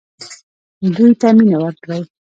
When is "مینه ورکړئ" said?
1.37-2.01